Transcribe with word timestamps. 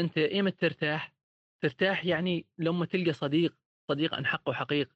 أنت 0.00 0.18
ايمتى 0.18 0.56
ترتاح 0.56 1.12
ترتاح 1.62 2.04
يعني 2.04 2.46
لما 2.58 2.86
تلقى 2.86 3.12
صديق 3.12 3.56
صديق 3.88 4.14
عن 4.14 4.26
حق 4.26 4.48
وحقيق 4.48 4.92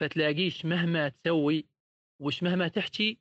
فتلاقيش 0.00 0.64
مهما 0.64 1.08
تسوي 1.08 1.66
وش 2.20 2.42
مهما 2.42 2.68
تحكي 2.68 3.18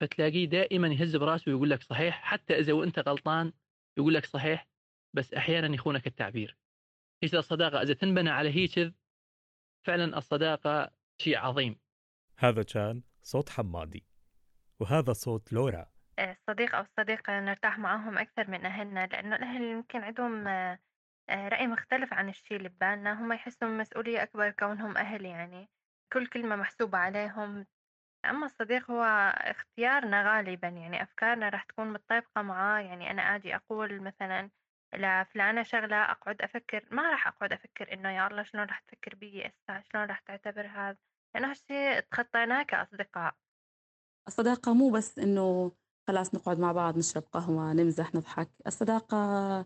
فتلاقيه 0.00 0.44
دائما 0.44 0.88
يهز 0.88 1.16
براسه 1.16 1.52
ويقول 1.52 1.70
لك 1.70 1.82
صحيح 1.82 2.22
حتى 2.22 2.58
إذا 2.58 2.72
وأنت 2.72 2.98
غلطان 2.98 3.52
يقول 3.98 4.14
لك 4.14 4.26
صحيح 4.26 4.68
بس 5.14 5.34
أحيانا 5.34 5.74
يخونك 5.74 6.06
التعبير. 6.06 6.56
هيك 7.22 7.34
الصداقة 7.34 7.82
إذا 7.82 7.94
تنبنى 7.94 8.30
على 8.30 8.50
هيك 8.50 8.94
فعلا 9.86 10.18
الصداقة 10.18 10.90
شيء 11.18 11.38
عظيم. 11.38 11.78
هذا 12.38 12.62
كان 12.62 13.02
صوت 13.22 13.48
حمادي 13.48 14.04
وهذا 14.80 15.12
صوت 15.12 15.52
لورا. 15.52 15.92
الصديق 16.30 16.74
أو 16.74 16.82
الصديقة 16.82 17.40
نرتاح 17.40 17.78
معاهم 17.78 18.18
أكثر 18.18 18.50
من 18.50 18.66
أهلنا 18.66 19.06
لأنه 19.06 19.36
الأهل 19.36 19.62
يمكن 19.62 19.98
عندهم 20.04 20.48
آه، 20.48 20.78
آه، 21.28 21.48
رأي 21.48 21.66
مختلف 21.66 22.12
عن 22.12 22.28
الشي 22.28 22.56
اللي 22.56 22.68
ببالنا 22.68 23.12
هم 23.20 23.32
يحسوا 23.32 23.68
مسؤولية 23.68 24.22
أكبر 24.22 24.50
كونهم 24.50 24.96
أهل 24.96 25.24
يعني 25.24 25.68
كل 26.12 26.26
كلمة 26.26 26.56
محسوبة 26.56 26.98
عليهم. 26.98 27.66
أما 28.24 28.46
الصديق 28.46 28.90
هو 28.90 29.04
اختيارنا 29.38 30.36
غالبا 30.36 30.68
يعني 30.68 31.02
أفكارنا 31.02 31.48
راح 31.48 31.64
تكون 31.64 31.92
متطابقة 31.92 32.42
معاه 32.42 32.80
يعني 32.80 33.10
أنا 33.10 33.22
أجي 33.22 33.56
أقول 33.56 34.02
مثلا 34.02 34.50
لفلانة 34.94 35.62
شغلة 35.62 35.96
أقعد 35.96 36.42
أفكر 36.42 36.88
ما 36.90 37.10
راح 37.10 37.26
أقعد 37.26 37.52
أفكر 37.52 37.92
إنه 37.92 38.10
يا 38.10 38.26
الله 38.26 38.42
شلون 38.42 38.64
راح 38.64 38.80
تفكر 38.80 39.14
بي 39.14 39.46
هسه 39.46 39.82
شلون 39.92 40.04
راح 40.04 40.18
تعتبر 40.20 40.66
هذا؟ 40.66 40.96
لأنه 41.34 41.50
هالشي 41.50 42.00
تخطيناه 42.02 42.62
كأصدقاء. 42.62 43.34
الصداقة 44.28 44.74
مو 44.74 44.90
بس 44.90 45.18
إنه 45.18 45.72
خلاص 46.08 46.34
نقعد 46.34 46.58
مع 46.58 46.72
بعض 46.72 46.98
نشرب 46.98 47.22
قهوة 47.32 47.72
نمزح 47.72 48.14
نضحك. 48.14 48.50
الصداقة 48.66 49.64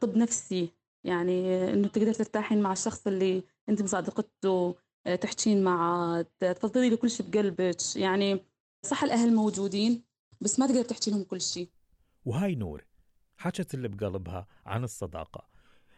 طب 0.00 0.16
نفسي. 0.16 0.68
يعني 1.04 1.68
إنه 1.72 1.88
تقدر 1.88 2.12
ترتاحين 2.12 2.62
مع 2.62 2.72
الشخص 2.72 3.06
اللي 3.06 3.42
أنت 3.68 3.82
مصادقته 3.82 4.74
تحكين 5.20 5.64
معه 5.64 6.26
تفضلي 6.40 6.90
له 6.90 6.96
كل 6.96 7.10
شيء 7.10 7.26
بقلبك. 7.30 7.96
يعني 7.96 8.40
صح 8.82 9.04
الأهل 9.04 9.34
موجودين 9.34 10.02
بس 10.40 10.58
ما 10.58 10.66
تقدر 10.66 10.82
تحكي 10.82 11.10
لهم 11.10 11.24
كل 11.24 11.40
شيء 11.40 11.68
وهاي 12.24 12.54
نور 12.54 12.84
حكت 13.36 13.74
اللي 13.74 13.88
بقلبها 13.88 14.46
عن 14.66 14.84
الصداقة. 14.84 15.48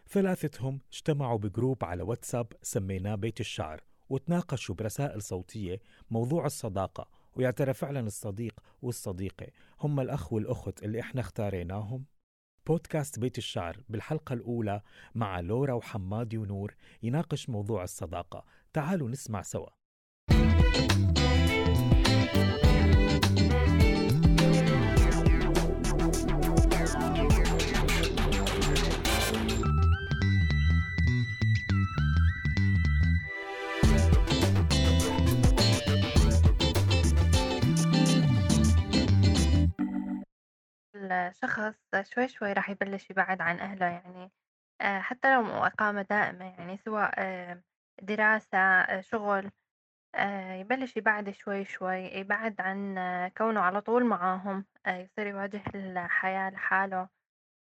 ثلاثتهم 0.08 0.80
اجتمعوا 0.92 1.38
بجروب 1.38 1.84
على 1.84 2.02
واتساب 2.02 2.52
سميناه 2.62 3.14
بيت 3.14 3.40
الشعر 3.40 3.84
وتناقشوا 4.08 4.74
برسائل 4.74 5.22
صوتية 5.22 5.80
موضوع 6.10 6.46
الصداقة 6.46 7.08
ويا 7.36 7.50
ترى 7.50 7.74
فعلا 7.74 8.00
الصديق 8.00 8.60
والصديقة. 8.82 9.46
هم 9.80 10.00
الأخ 10.00 10.32
والأخت 10.32 10.82
اللي 10.82 11.00
إحنا 11.00 11.20
اختاريناهم. 11.20 12.04
بودكاست 12.66 13.18
بيت 13.18 13.38
الشعر 13.38 13.80
بالحلقة 13.88 14.32
الأولى 14.32 14.82
مع 15.14 15.40
لورا 15.40 15.72
وحمادي 15.72 16.38
ونور 16.38 16.74
يناقش 17.02 17.48
موضوع 17.48 17.84
الصداقة. 17.84 18.44
تعالوا 18.72 19.08
نسمع 19.08 19.42
سوا. 19.42 19.70
الشخص 41.12 41.74
شوي 42.02 42.28
شوي 42.28 42.52
راح 42.52 42.70
يبلش 42.70 43.10
يبعد 43.10 43.40
عن 43.40 43.60
أهله 43.60 43.86
يعني 43.86 44.32
آه، 44.80 45.00
حتى 45.00 45.34
لو 45.34 45.46
إقامة 45.46 46.02
دائمة 46.02 46.44
يعني 46.44 46.76
سواء 46.76 47.14
آه، 47.18 47.62
دراسة 48.02 48.58
آه، 48.58 49.00
شغل 49.00 49.50
يبلش 50.60 50.96
يبعد 50.96 51.30
شوي 51.30 51.64
شوي 51.64 51.96
يبعد 51.98 52.60
عن 52.60 52.94
كونه 53.38 53.60
على 53.60 53.80
طول 53.80 54.04
معاهم 54.06 54.66
يصير 54.88 55.26
يواجه 55.26 55.62
الحياة 55.74 56.50
لحاله. 56.50 57.08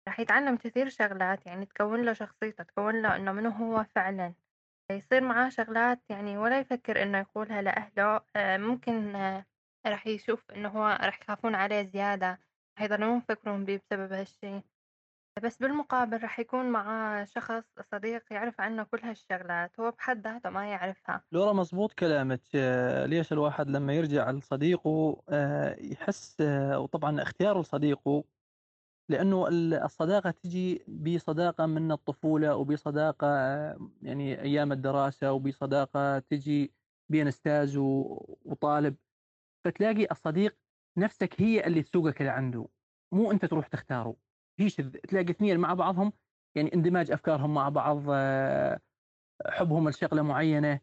راح 0.07 0.19
يتعلم 0.19 0.57
كثير 0.57 0.89
شغلات 0.89 1.45
يعني 1.45 1.65
تكون 1.65 2.01
له 2.05 2.13
شخصيته 2.13 2.63
تكون 2.63 3.01
له 3.01 3.15
إنه 3.15 3.31
منو 3.31 3.49
هو 3.49 3.83
فعلا. 3.95 4.33
يصير 4.91 5.21
معاه 5.21 5.49
شغلات 5.49 6.01
يعني 6.09 6.37
ولا 6.37 6.59
يفكر 6.59 7.03
إنه 7.03 7.17
يقولها 7.19 7.61
لأهله 7.61 8.21
ممكن 8.37 9.13
راح 9.87 10.07
يشوف 10.07 10.51
إنه 10.51 10.69
هو 10.69 10.87
راح 11.01 11.19
يخافون 11.21 11.55
عليه 11.55 11.81
زيادة. 11.83 12.39
هيضلون 12.77 13.17
يفكرون 13.17 13.65
بيه 13.65 13.77
بسبب 13.77 14.13
هالشي 14.13 14.61
بس 15.43 15.57
بالمقابل 15.57 16.21
راح 16.23 16.39
يكون 16.39 16.65
معاه 16.65 17.23
شخص 17.25 17.63
صديق 17.91 18.33
يعرف 18.33 18.61
عنه 18.61 18.83
كل 18.83 18.99
هالشغلات 19.03 19.79
هو 19.79 19.91
بحد 19.91 20.27
ذاته 20.27 20.49
ما 20.49 20.71
يعرفها. 20.71 21.23
لورا 21.31 21.53
مزبوط 21.53 21.93
كلامك 21.93 22.41
آه، 22.55 23.05
ليش 23.05 23.33
الواحد 23.33 23.69
لما 23.69 23.93
يرجع 23.93 24.31
لصديقه 24.31 25.23
آه، 25.29 25.75
يحس 25.79 26.41
آه، 26.41 26.79
وطبعا 26.79 27.21
اختياره 27.21 27.61
لصديقه 27.61 28.23
لأنه 29.09 29.47
الصداقة 29.85 30.31
تجي 30.31 30.83
بصداقة 30.87 31.65
من 31.65 31.91
الطفولة 31.91 32.55
وبصداقة 32.55 33.27
يعني 34.01 34.41
أيام 34.41 34.71
الدراسة 34.71 35.31
وبصداقة 35.31 36.19
تجي 36.19 36.73
بين 37.09 37.27
أستاذ 37.27 37.77
وطالب. 37.77 38.95
فتلاقي 39.65 40.07
الصديق 40.11 40.57
نفسك 40.97 41.41
هي 41.41 41.67
اللي 41.67 41.83
تسوقك 41.83 42.21
لعنده 42.21 42.67
مو 43.13 43.31
أنت 43.31 43.45
تروح 43.45 43.67
تختاره. 43.67 44.15
هيش 44.59 44.75
تلاقي 44.75 45.31
اثنين 45.31 45.59
مع 45.59 45.73
بعضهم 45.73 46.13
يعني 46.55 46.73
اندماج 46.73 47.11
أفكارهم 47.11 47.53
مع 47.53 47.69
بعض 47.69 48.03
آه، 48.09 48.79
حبهم 49.45 49.89
لشغلة 49.89 50.21
معينة. 50.21 50.79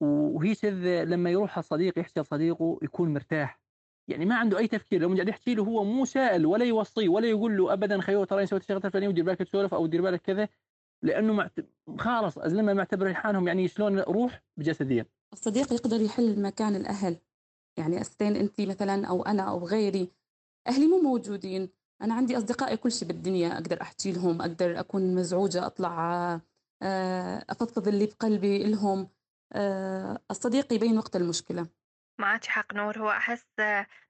وهيش 0.00 0.64
لما 0.64 1.30
يروح 1.30 1.58
الصديق 1.58 1.98
يحكي 1.98 2.20
لصديقه 2.20 2.78
يكون 2.82 3.14
مرتاح. 3.14 3.62
يعني 4.08 4.24
ما 4.24 4.34
عنده 4.34 4.58
أي 4.58 4.68
تفكير 4.68 5.00
لو 5.00 5.14
قاعد 5.14 5.28
يحكي 5.28 5.54
له 5.54 5.62
هو 5.62 5.84
مو 5.84 6.04
سائل 6.04 6.46
ولا 6.46 6.64
يوصيه 6.64 7.08
ولا 7.08 7.28
يقول 7.28 7.56
له 7.56 7.72
ابدا 7.72 8.00
خيو 8.00 8.24
ترى 8.24 8.46
سويت 8.46 8.62
شغلة 8.62 8.80
فلانيه 8.80 9.08
ودير 9.08 9.24
بالك 9.24 9.38
تسولف 9.38 9.74
أو 9.74 9.86
دير 9.86 10.02
بالك 10.02 10.20
كذا 10.20 10.48
لأنه 11.02 11.32
معت... 11.32 11.52
خلاص 11.98 12.38
لما 12.38 12.74
معتبر 12.74 13.06
ريحانهم 13.06 13.48
يعني 13.48 13.68
شلون 13.68 13.98
روح 13.98 14.42
بجسديا 14.56 15.06
الصديق 15.32 15.72
يقدر 15.72 16.00
يحل 16.00 16.42
مكان 16.42 16.76
الأهل. 16.76 17.16
يعني 17.78 18.00
أستين 18.00 18.36
أنت 18.36 18.60
مثلا 18.60 19.06
أو 19.06 19.22
أنا 19.22 19.42
أو 19.42 19.66
غيري 19.66 20.12
أهلي 20.66 20.86
مو 20.86 21.00
موجودين. 21.00 21.70
أنا 22.02 22.14
عندي 22.14 22.38
أصدقائي 22.38 22.76
كل 22.76 22.92
شيء 22.92 23.08
بالدنيا 23.08 23.54
أقدر 23.54 23.82
أحكي 23.82 24.12
لهم 24.12 24.40
أقدر 24.40 24.80
أكون 24.80 25.14
مزعوجة 25.14 25.66
أطلع 25.66 26.40
آه، 26.82 27.44
أفضفض 27.50 27.88
اللي 27.88 28.06
بقلبي 28.06 28.64
لهم. 28.64 29.08
آه، 29.52 30.18
الصديق 30.30 30.72
يبين 30.72 30.98
وقت 30.98 31.16
المشكلة. 31.16 31.66
معك 32.18 32.44
حق 32.44 32.74
نور. 32.74 32.98
هو 32.98 33.10
أحس 33.10 33.46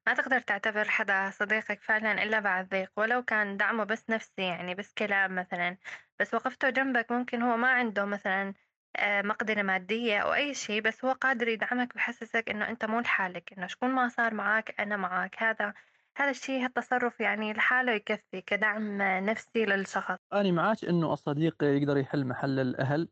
ما 0.07 0.15
تقدر 0.17 0.41
تعتبر 0.41 0.89
حدا 0.89 1.31
صديقك 1.31 1.83
فعلا 1.83 2.23
إلا 2.23 2.41
بعد 2.41 2.69
ضيق 2.69 2.93
ولو 2.97 3.23
كان 3.23 3.57
دعمه 3.57 3.85
بس 3.85 4.11
نفسي 4.11 4.43
يعني 4.43 4.75
بس 4.75 4.93
كلام 4.93 5.35
مثلا. 5.35 5.77
بس 6.21 6.35
وقفته 6.35 6.71
جنبك 6.71 7.13
ممكن 7.13 7.43
هو 7.43 7.57
ما 7.57 7.69
عنده 7.71 8.05
مثلا 8.05 8.55
مقدرة 9.01 9.63
مادية 9.63 10.19
أو 10.19 10.35
أي 10.35 10.55
شيء 10.55 10.83
بس 10.83 11.05
هو 11.05 11.13
قادر 11.13 11.49
يدعمك 11.49 11.93
ويحسسك 11.95 12.51
إنه 12.51 12.69
أنت 12.69 12.85
مو 12.85 13.01
لحالك 13.01 13.53
إنه 13.59 13.67
شكون 13.67 13.91
ما 13.91 14.09
صار 14.09 14.35
معك 14.35 14.81
أنا 14.81 14.97
معك 14.97 15.43
هذا 15.43 15.75
هذا 16.17 16.31
الشيء 16.31 16.65
هالتصرف 16.65 17.21
يعني 17.21 17.53
لحاله 17.53 17.93
يكفي 17.93 18.41
كدعم 18.41 19.03
نفسي 19.03 19.65
للشخص. 19.65 20.19
أنا 20.33 20.51
معك 20.51 20.85
إنه 20.85 21.13
الصديق 21.13 21.65
يقدر 21.65 21.97
يحل 21.97 22.27
محل 22.27 22.61
الأهل 22.61 23.09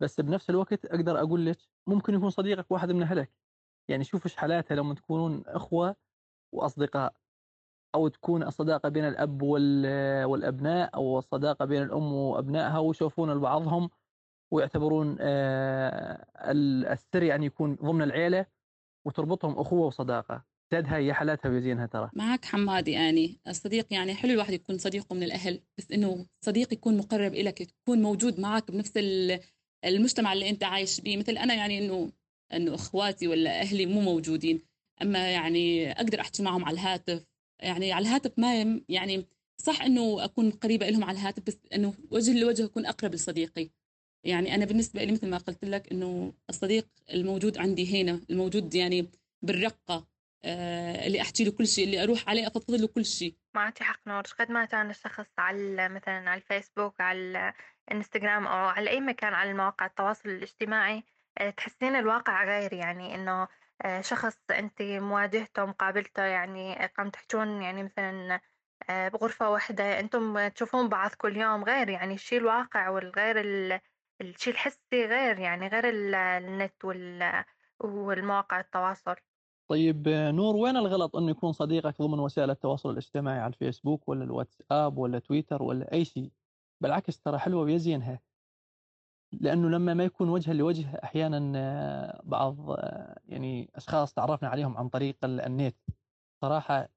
بس 0.00 0.20
بنفس 0.20 0.50
الوقت 0.50 0.84
أقدر 0.84 1.18
أقول 1.18 1.46
لك 1.46 1.58
ممكن 1.86 2.14
يكون 2.14 2.30
صديقك 2.30 2.70
واحد 2.70 2.92
من 2.92 3.02
أهلك. 3.02 3.30
يعني 3.88 4.04
شوف 4.04 4.26
إيش 4.26 4.36
حالاتها 4.36 4.74
لما 4.74 4.94
تكونون 4.94 5.42
إخوة 5.46 5.96
وأصدقاء 6.52 7.14
أو 7.94 8.08
تكون 8.08 8.42
الصداقة 8.42 8.88
بين 8.88 9.04
الأب 9.04 9.42
والأبناء 9.42 10.94
أو 10.94 11.18
الصداقة 11.18 11.64
بين 11.64 11.82
الأم 11.82 12.12
وأبنائها 12.12 12.78
ويشوفون 12.78 13.32
لبعضهم 13.32 13.90
ويعتبرون 14.50 15.16
آه، 15.20 16.26
السر 16.92 17.22
يعني 17.22 17.46
يكون 17.46 17.74
ضمن 17.74 18.02
العيلة 18.02 18.46
وتربطهم 19.06 19.58
أخوة 19.58 19.86
وصداقة. 19.86 20.44
زادها 20.72 20.96
هي 20.96 21.12
حالاتها 21.12 21.48
ويزينها 21.48 21.86
ترى. 21.86 22.10
معك 22.14 22.44
حمادي 22.44 22.90
يعني 22.90 23.40
الصديق 23.48 23.86
يعني 23.90 24.14
حلو 24.14 24.32
الواحد 24.32 24.52
يكون 24.52 24.78
صديقه 24.78 25.14
من 25.14 25.22
الأهل 25.22 25.60
بس 25.78 25.92
إنه 25.92 26.26
صديق 26.40 26.72
يكون 26.72 26.96
مقرب 26.96 27.34
لك 27.34 27.60
يكون 27.60 28.02
موجود 28.02 28.40
معك 28.40 28.70
بنفس 28.70 28.92
المجتمع 29.84 30.32
اللي 30.32 30.50
أنت 30.50 30.64
عايش 30.64 31.00
به 31.00 31.16
مثل 31.16 31.38
أنا 31.38 31.54
يعني 31.54 31.78
إنه 31.78 32.12
إنه 32.52 32.74
أخواتي 32.74 33.28
ولا 33.28 33.60
أهلي 33.60 33.86
مو 33.86 34.00
موجودين. 34.00 34.62
أما 35.02 35.30
يعني 35.32 35.92
أقدر 35.92 36.20
أحكي 36.20 36.42
معهم 36.42 36.64
على 36.64 36.74
الهاتف. 36.74 37.26
يعني 37.62 37.92
على 37.92 38.02
الهاتف 38.08 38.38
ما 38.38 38.80
يعني 38.88 39.26
صح 39.58 39.82
إنه 39.82 40.24
أكون 40.24 40.50
قريبة 40.50 40.88
لهم 40.88 41.04
على 41.04 41.18
الهاتف 41.18 41.42
بس 41.46 41.58
إنه 41.74 41.94
وجه 42.10 42.40
لوجه 42.40 42.64
أكون 42.64 42.86
أقرب 42.86 43.14
لصديقي. 43.14 43.70
يعني 44.26 44.54
أنا 44.54 44.64
بالنسبة 44.64 45.04
لي 45.04 45.12
مثل 45.12 45.30
ما 45.30 45.38
قلت 45.38 45.64
لك 45.64 45.92
إنه 45.92 46.32
الصديق 46.50 46.88
الموجود 47.12 47.58
عندي 47.58 48.02
هنا 48.02 48.20
الموجود 48.30 48.74
يعني 48.74 49.10
بالرقة 49.42 50.06
آه 50.44 51.06
اللي 51.06 51.20
أحكي 51.20 51.44
له 51.44 51.50
كل 51.50 51.66
شيء 51.66 51.84
اللي 51.84 52.02
أروح 52.02 52.28
عليه 52.28 52.46
أفضفض 52.46 52.74
له 52.74 52.86
كل 52.86 53.04
شيء. 53.04 53.36
معك 53.54 53.82
حق 53.82 54.00
نور 54.06 54.22
قد 54.38 54.50
ما 54.50 54.64
كان 54.64 54.90
الشخص 54.90 55.26
على 55.38 55.88
مثلا 55.88 56.30
على 56.30 56.40
الفيسبوك 56.40 57.00
على 57.00 57.52
الإنستغرام 57.88 58.46
أو 58.46 58.68
على 58.68 58.90
أي 58.90 59.00
مكان 59.00 59.34
على 59.34 59.54
مواقع 59.54 59.86
التواصل 59.86 60.28
الاجتماعي 60.28 61.04
آه، 61.38 61.50
تحسين 61.50 61.96
الواقع 61.96 62.44
غير 62.44 62.72
يعني 62.72 63.14
إنه 63.14 63.48
آه، 63.82 64.00
شخص 64.00 64.38
أنت 64.50 64.82
مواجهته 64.82 65.66
مقابلته 65.66 66.22
يعني 66.22 66.86
قام 66.96 67.10
تحجون 67.10 67.62
يعني 67.62 67.82
مثلا 67.82 68.40
بغرفة 68.88 69.50
واحدة 69.50 70.00
أنتم 70.00 70.48
تشوفون 70.48 70.88
بعض 70.88 71.10
كل 71.10 71.36
يوم 71.36 71.64
غير 71.64 71.88
يعني 71.88 72.14
الشيء 72.14 72.38
الواقع 72.38 72.88
والغير 72.88 73.36
الشيء 74.20 74.52
الحسي 74.52 74.78
غير 74.92 75.38
يعني 75.38 75.68
غير 75.68 75.84
النت 75.88 76.84
وال 76.84 77.44
والمواقع 77.80 78.60
التواصل. 78.60 79.14
طيب 79.68 80.08
نور 80.08 80.56
وين 80.56 80.76
الغلط 80.76 81.16
إنه 81.16 81.30
يكون 81.30 81.52
صديقك 81.52 82.02
ضمن 82.02 82.18
وسائل 82.18 82.50
التواصل 82.50 82.90
الاجتماعي؟ 82.90 83.38
على 83.38 83.52
الفيسبوك 83.52 84.08
ولا 84.08 84.24
الواتساب 84.24 84.98
ولا 84.98 85.18
تويتر 85.18 85.62
ولا 85.62 85.92
أي 85.92 86.04
شيء 86.04 86.30
بالعكس 86.80 87.20
ترى 87.20 87.38
حلوة 87.38 87.62
ويزينها 87.62 88.20
لأنه 89.32 89.68
لما 89.68 89.94
ما 89.94 90.04
يكون 90.04 90.28
وجها 90.28 90.54
لوجه 90.54 91.00
أحيانا 91.04 92.20
بعض 92.24 92.76
يعني 93.28 93.70
أشخاص 93.74 94.14
تعرفنا 94.14 94.48
عليهم 94.48 94.76
عن 94.76 94.88
طريق 94.88 95.16
النت. 95.24 95.76
صراحة 96.40 96.88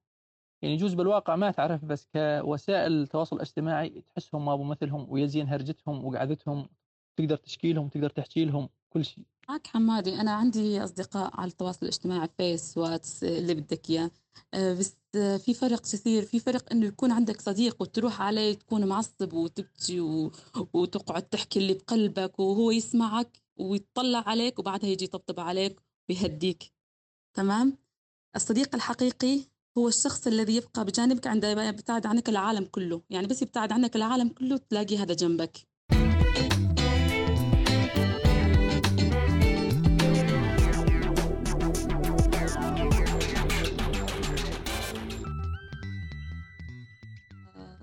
يعني 0.62 0.74
يجوز 0.74 0.94
بالواقع 0.94 1.36
ما 1.36 1.52
تعرف 1.52 1.86
بس 1.86 2.08
كوسائل 2.16 2.92
التواصل 3.02 3.36
الاجتماعي 3.36 4.02
تحسهم 4.02 4.46
ما 4.46 4.54
أبو 4.54 4.64
مثلهم 4.64 5.06
ويزين 5.10 5.48
هرجتهم 5.48 6.06
وقعدتهم. 6.06 6.70
تقدر 7.20 7.38
تشكي 7.38 7.74
لهم 7.74 7.88
تقدر 7.88 8.10
تحكي 8.10 8.46
لهم 8.46 8.70
كل 8.90 9.06
شيء. 9.06 9.24
معك 9.50 9.68
حمادي. 9.68 10.16
أنا 10.22 10.32
عندي 10.32 10.84
أصدقاء 10.84 11.32
على 11.34 11.52
التواصل 11.52 11.80
الاجتماعي 11.82 12.30
فيس 12.38 12.78
واتس 12.78 13.24
اللي 13.24 13.54
بدك 13.54 13.90
إياه. 13.90 14.12
آه، 14.54 14.74
بس 14.74 14.96
في 15.14 15.54
فرق 15.54 15.82
كثير. 15.82 16.24
في 16.24 16.40
فرق 16.40 16.72
إنه 16.72 16.86
يكون 16.86 17.12
عندك 17.12 17.42
صديق 17.42 17.82
وتروح 17.82 18.22
عليه 18.22 18.54
تكون 18.54 18.86
معصب 18.86 19.34
وتبكي 19.34 20.00
و... 20.00 20.32
وتقعد 20.74 21.22
تحكي 21.22 21.60
اللي 21.60 21.74
بقلبك 21.74 22.40
وهو 22.40 22.72
يسمعك 22.72 23.42
ويطلع 23.58 24.24
عليك 24.30 24.60
وبعدها 24.60 24.90
يجي 24.90 25.06
يطبطب 25.06 25.40
عليك 25.40 25.82
ويهديك. 26.10 26.64
تمام؟ 27.34 27.78
الصديق 28.36 28.76
الحقيقي 28.76 29.40
هو 29.78 29.88
الشخص 29.88 30.28
الذي 30.28 30.56
يبقى 30.56 30.86
بجانبك 30.86 31.28
عندما 31.28 31.68
يبتعد 31.70 32.06
عنك 32.06 32.30
العالم 32.30 32.66
كله. 32.66 33.02
يعني 33.10 33.28
بس 33.28 33.42
يبتعد 33.42 33.72
عنك 33.72 33.96
العالم 33.96 34.30
كله 34.30 34.58
تلاقي 34.58 34.98
هذا 34.98 35.14
جنبك. 35.14 35.69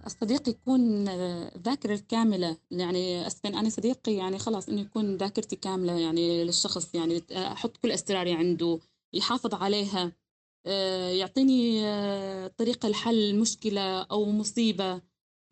الصديق 0.06 0.48
يكون 0.48 1.04
ذاكرة 1.58 1.94
الكاملة 1.94 2.56
يعني 2.70 3.26
أسفن 3.26 3.54
أنا 3.54 3.68
صديقي 3.68 4.14
يعني 4.14 4.38
خلاص 4.38 4.68
إنه 4.68 4.80
يكون 4.80 5.16
ذاكرتي 5.16 5.56
كاملة 5.56 5.98
يعني 5.98 6.44
للشخص. 6.44 6.94
يعني 6.94 7.22
أحط 7.32 7.76
كل 7.76 7.90
أسراري 7.92 8.32
عنده 8.32 8.78
يحافظ 9.12 9.54
عليها 9.54 10.12
آه، 10.66 11.08
يعطيني 11.08 11.86
آه، 11.86 12.46
طريقة 12.46 12.88
لحل 12.88 13.38
مشكلة 13.40 14.02
أو 14.02 14.24
مصيبة. 14.32 15.02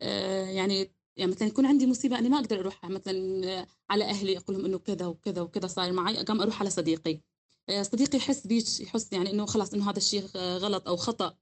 آه، 0.01 0.45
يعني 0.45 0.91
يعني 1.17 1.31
مثلا 1.31 1.47
يكون 1.47 1.65
عندي 1.65 1.87
مصيبة 1.87 2.19
أنا 2.19 2.29
ما 2.29 2.39
أقدر 2.39 2.59
أروح 2.59 2.85
مثلا 2.85 3.67
على 3.89 4.03
أهلي 4.05 4.37
أقول 4.37 4.57
لهم 4.57 4.65
إنه 4.65 4.77
كذا 4.79 5.05
وكذا 5.05 5.41
وكذا 5.41 5.67
صاير 5.67 5.93
معي 5.93 6.21
أقام 6.21 6.41
أروح 6.41 6.61
على 6.61 6.69
صديقي. 6.69 7.19
صديقي 7.81 8.17
يحس 8.17 8.47
بيش 8.47 8.79
يحس 8.79 9.13
يعني 9.13 9.31
إنه 9.31 9.45
خلاص 9.45 9.73
إنه 9.73 9.89
هذا 9.89 9.97
الشيء 9.97 10.25
غلط 10.35 10.87
أو 10.87 10.95
خطأ. 10.97 11.37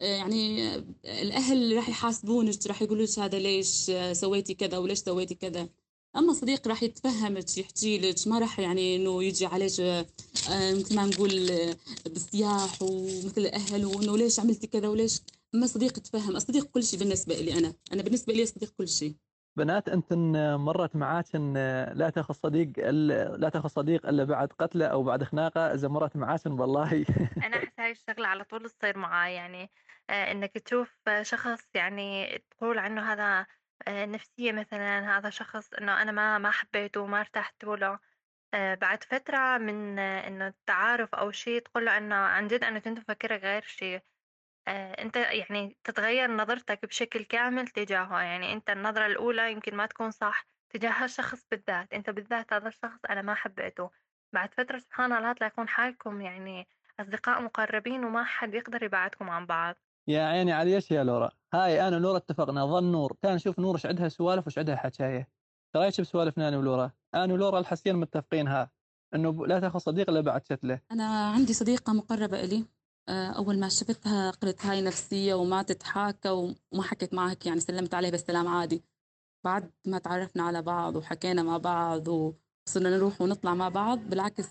يعني 0.00 0.74
الأهل 1.04 1.76
راح 1.76 1.88
يحاسبونك 1.88 2.66
راح 2.66 2.82
يقولوا 2.82 3.06
لك 3.06 3.18
هذا 3.18 3.38
ليش 3.38 3.90
سويتي 4.12 4.54
كذا 4.54 4.78
وليش 4.78 4.98
سويتي 4.98 5.34
كذا. 5.34 5.68
أما 6.16 6.32
صديق 6.32 6.68
راح 6.68 6.82
يتفهمك 6.82 7.58
يحكي 7.58 7.98
لك 7.98 8.28
ما 8.28 8.38
راح 8.38 8.58
يعني 8.60 8.96
إنه 8.96 9.24
يجي 9.24 9.46
عليك 9.46 9.80
آه، 9.80 10.06
مثل 10.74 10.96
ما 10.96 11.06
نقول 11.06 11.50
بالصياح 12.06 12.82
ومثل 12.82 13.40
الأهل 13.40 13.84
وإنه 13.86 14.16
ليش 14.16 14.40
عملتي 14.40 14.66
كذا 14.66 14.88
وليش. 14.88 15.20
أما 15.54 15.66
صديق 15.66 15.98
يتفهم 15.98 16.36
الصديق 16.36 16.64
كل 16.64 16.84
شيء 16.84 16.98
بالنسبة 16.98 17.34
لي 17.34 17.58
أنا 17.58 17.74
أنا 17.92 18.02
بالنسبة 18.02 18.32
لي 18.32 18.46
صديق 18.46 18.72
كل 18.78 18.88
شيء. 18.88 19.14
بنات 19.56 19.88
انت 19.88 20.12
مرت 20.58 20.96
معاك 20.96 21.34
لا 21.94 22.10
تاخذ 22.14 22.34
صديق 22.34 22.90
لا 23.36 23.48
تاخذ 23.48 23.68
صديق 23.68 24.06
إلا 24.06 24.24
بعد 24.24 24.52
قتله 24.52 24.86
أو 24.86 25.02
بعد 25.02 25.24
خناقة. 25.24 25.74
إذا 25.74 25.88
مرت 25.88 26.16
معاك 26.16 26.40
والله 26.46 27.04
أنا 27.42 27.56
أحس 27.56 27.72
هاي 27.78 27.90
الشغلة 27.90 28.28
على 28.28 28.44
طول 28.44 28.70
تصير 28.70 28.98
معاي. 28.98 29.34
يعني 29.34 29.72
آه، 30.10 30.32
إنك 30.32 30.50
تشوف 30.58 31.00
شخص 31.22 31.68
يعني 31.74 32.26
تقول 32.50 32.78
عنه 32.78 33.12
هذا 33.12 33.46
آه، 33.88 34.06
نفسية 34.06 34.52
مثلا 34.52 35.18
هذا 35.18 35.30
شخص 35.30 35.72
إنه 35.74 36.02
أنا 36.02 36.12
ما 36.12 36.38
ما 36.38 36.50
حبيته 36.50 37.00
وما 37.00 37.20
ارتحت 37.20 37.64
له. 37.64 37.98
آه، 38.54 38.74
بعد 38.74 39.04
فترة 39.04 39.58
من 39.58 39.98
إنه 39.98 40.48
التعارف 40.48 41.14
أو 41.14 41.30
شيء 41.32 41.60
تقول 41.62 41.84
له 41.86 41.98
إنه 41.98 42.14
عن 42.16 42.48
جد 42.48 42.64
أنا 42.64 42.78
كنت 42.78 42.98
مفكرة 42.98 43.36
غير 43.36 43.62
شيء. 43.62 44.02
أنت 44.68 45.16
يعني 45.16 45.76
تتغير 45.84 46.30
نظرتك 46.30 46.86
بشكل 46.86 47.24
كامل 47.24 47.68
تجاهه. 47.68 48.20
يعني 48.20 48.52
أنت 48.52 48.70
النظرة 48.70 49.06
الأولى 49.06 49.52
يمكن 49.52 49.76
ما 49.76 49.86
تكون 49.86 50.10
صح 50.10 50.46
تجاه 50.70 50.90
هالشخص 50.90 51.46
بالذات. 51.50 51.92
أنت 51.92 52.10
بالذات 52.10 52.52
هذا 52.52 52.68
الشخص 52.68 52.98
أنا 53.10 53.22
ما 53.22 53.34
حبيته. 53.34 53.90
بعد 54.32 54.54
فترة 54.54 54.78
سبحان 54.78 55.12
الله 55.12 55.32
تلاقون 55.32 55.68
حالكم 55.68 56.20
يعني 56.20 56.68
أصدقاء 57.00 57.42
مقربين 57.42 58.04
وما 58.04 58.24
حد 58.24 58.54
يقدر 58.54 58.82
يبعدكم 58.82 59.30
عن 59.30 59.46
بعض. 59.46 59.74
يا 60.08 60.22
عيني 60.22 60.52
على 60.52 60.74
إيش 60.74 60.90
يا 60.90 61.04
لورا؟ 61.04 61.30
هاي 61.54 61.88
أنا 61.88 61.96
ولورا 61.96 62.16
اتفقنا 62.16 62.66
ظن 62.66 62.92
نور. 62.92 63.16
كان 63.22 63.34
نشوف 63.34 63.58
نور 63.58 63.74
إيش 63.74 63.86
عندها 63.86 64.08
سوالف 64.08 64.46
وإيش 64.46 64.58
عندها 64.58 64.76
حكاية. 64.76 65.28
ترى 65.72 65.84
إيش 65.84 66.00
بسوالفنا 66.00 66.48
أنا 66.48 66.58
ولورا؟ 66.58 66.90
أنا 67.14 67.32
ولورا 67.32 67.58
الحسين 67.58 67.96
متفقين 67.96 68.48
ها 68.48 68.70
إنه 69.14 69.46
لا 69.46 69.60
تاخذ 69.60 69.78
صديق 69.78 70.10
إلا 70.10 70.20
بعد 70.20 70.44
شتله. 70.44 70.80
أنا 70.92 71.30
عندي 71.30 71.52
صديقة 71.52 71.92
مقربة 71.92 72.40
إلي. 72.40 72.56
آه، 72.56 72.73
أول 73.08 73.58
ما 73.58 73.68
شفتها 73.68 74.30
قلت 74.30 74.66
هاي 74.66 74.82
نفسية 74.82 75.34
وما 75.34 75.62
تتحاكى 75.62 76.28
وما 76.30 76.82
حكيت 76.82 77.14
معها 77.14 77.36
يعني 77.46 77.60
سلمت 77.60 77.94
عليها 77.94 78.10
بالسلام 78.10 78.48
عادي. 78.48 78.82
بعد 79.44 79.70
ما 79.86 79.98
تعرفنا 79.98 80.42
على 80.42 80.62
بعض 80.62 80.96
وحكينا 80.96 81.42
مع 81.42 81.56
بعض 81.56 82.08
وصرنا 82.08 82.90
نروح 82.90 83.20
ونطلع 83.20 83.54
مع 83.54 83.68
بعض 83.68 83.98
بالعكس 83.98 84.48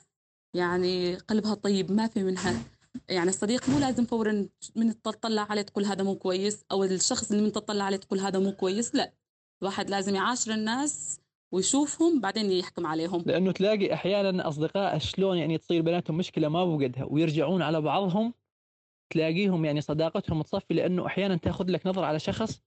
يعني 0.56 1.16
قلبها 1.16 1.54
طيب 1.54 1.92
ما 1.92 2.08
في 2.08 2.24
منها. 2.24 2.64
يعني 3.10 3.30
الصديق 3.30 3.70
مو 3.70 3.80
لازم 3.80 4.06
فورا 4.06 4.48
من 4.76 5.02
تطلع 5.02 5.48
عليه 5.50 5.62
تقول 5.62 5.86
هذا 5.86 6.04
مو 6.04 6.16
كويس 6.16 6.66
أو 6.72 6.84
الشخص 6.84 7.32
اللي 7.32 7.44
من 7.44 7.52
تطلع 7.52 7.84
عليه 7.84 7.98
تقول 7.98 8.20
هذا 8.20 8.40
مو 8.40 8.52
كويس 8.52 8.96
لا. 8.96 9.14
الواحد 9.62 9.90
لازم 9.90 10.16
يعاشر 10.16 10.54
الناس 10.54 11.20
ويشوفهم 11.54 12.22
بعدين 12.22 12.52
يحكم 12.52 12.88
عليهم. 12.88 13.24
لأنه 13.26 13.52
تلاقي 13.52 13.94
أحيانا 13.94 14.48
أصدقاء 14.48 14.98
شلون 14.98 15.38
يعني 15.38 15.58
تصير 15.58 15.82
بيناتهم 15.82 16.18
مشكلة 16.18 16.50
ما 16.50 16.66
بوقدها 16.66 17.04
ويرجعون 17.04 17.62
على 17.62 17.82
بعضهم 17.82 18.34
تلاقيهم 19.10 19.66
يعني 19.66 19.82
صداقتهم 19.82 20.42
تصفي 20.42 20.74
لأنه 20.74 21.06
أحيانا 21.06 21.36
تأخذ 21.36 21.72
لك 21.72 21.88
نظره 21.88 22.06
على 22.06 22.20
شخص 22.20 22.62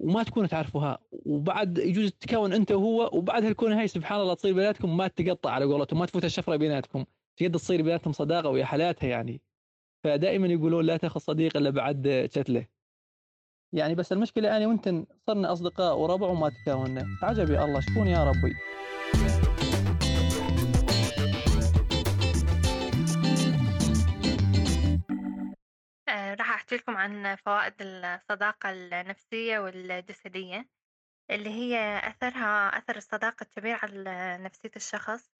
وما 0.00 0.22
تكونوا 0.22 0.48
تعرفوها 0.48 0.98
وبعد 1.12 1.78
يجوز 1.78 2.10
تكون 2.12 2.52
أنت 2.52 2.72
وهو 2.72 3.10
وبعدها 3.12 3.52
تكون 3.52 3.72
هاي 3.72 3.88
سبحان 3.88 4.20
الله 4.20 4.34
تصير 4.34 4.54
بيناتكم 4.54 4.96
ما 4.96 5.08
تقطع 5.08 5.50
على 5.50 5.64
قولتهم 5.64 5.98
ما 5.98 6.06
تفوت 6.06 6.24
الشفرة 6.24 6.56
بيناتكم 6.56 7.04
تقدر 7.36 7.58
تصير 7.58 7.82
بيناتهم 7.82 8.12
صداقة 8.12 8.48
ويا 8.48 8.64
حالاتها 8.64 9.06
يعني. 9.06 9.40
فدائما 10.04 10.46
يقولون 10.46 10.84
لا 10.84 10.96
تأخذ 10.96 11.20
صديق 11.20 11.56
إلا 11.56 11.70
بعد 11.70 12.28
شتله 12.34 12.66
يعني 13.72 13.94
بس 13.94 14.12
المشكلة 14.12 14.56
أنا 14.56 14.66
وأنت 14.66 14.94
صرنا 15.26 15.52
أصدقاء 15.52 15.98
وربع 15.98 16.26
وما 16.28 16.48
تكاوننا. 16.48 17.06
عجب 17.22 17.50
يا 17.50 17.64
الله 17.64 17.80
شكون 17.80 18.06
يا 18.06 18.24
ربي؟ 18.24 18.54
راح 26.14 26.50
أحكي 26.50 26.76
لكم 26.76 26.96
عن 26.96 27.36
فوائد 27.36 27.74
الصداقة 27.80 28.70
النفسية 28.70 29.58
والجسدية 29.58 30.68
اللي 31.30 31.50
هي 31.50 31.98
أثرها 32.08 32.78
أثر 32.78 32.96
الصداقة 32.96 33.44
كبير 33.44 33.78
على 33.82 34.38
نفسية 34.38 34.70
الشخص. 34.76 35.30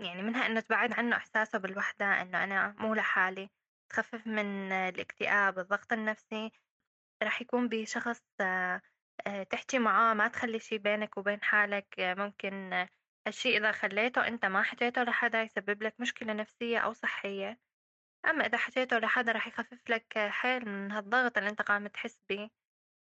يعني 0.00 0.22
منها 0.22 0.46
إنه 0.46 0.60
تبعد 0.60 0.92
عنه 0.92 1.16
إحساسه 1.16 1.58
بالوحدة 1.58 2.22
إنه 2.22 2.44
أنا 2.44 2.74
مو 2.78 2.94
لحالي 2.94 3.50
تخفف 3.90 4.26
من 4.26 4.72
الاكتئاب 4.72 5.58
الضغط 5.58 5.92
النفسي. 5.92 6.52
راح 7.22 7.42
يكون 7.42 7.68
بشخص 7.68 8.22
آه، 8.40 8.80
آه، 9.26 9.42
تحكي 9.42 9.78
معاه 9.78 10.14
ما 10.14 10.28
تخلي 10.28 10.58
شي 10.58 10.78
بينك 10.78 11.18
وبين 11.18 11.42
حالك 11.42 11.94
ممكن 11.98 12.86
هالشي 13.26 13.56
إذا 13.56 13.72
خليته 13.72 14.26
أنت 14.28 14.44
ما 14.46 14.62
حكيته 14.62 15.02
لحدا 15.02 15.42
يسبب 15.42 15.82
لك 15.82 16.00
مشكلة 16.00 16.32
نفسية 16.32 16.78
أو 16.78 16.92
صحية. 16.92 17.58
أما 18.26 18.46
إذا 18.46 18.58
حكيته 18.58 18.98
لحدا 18.98 19.32
راح 19.32 19.46
يخفف 19.46 19.90
لك 19.90 20.18
حيل 20.18 20.68
من 20.68 20.92
هالضغط 20.92 21.38
اللي 21.38 21.50
أنت 21.50 21.62
قام 21.62 21.86
تحس 21.86 22.18
بيه 22.28 22.50